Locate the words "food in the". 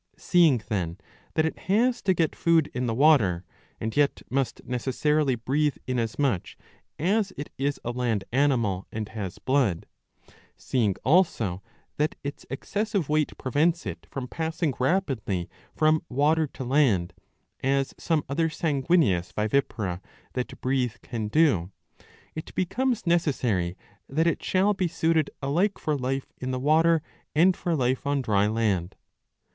2.35-2.95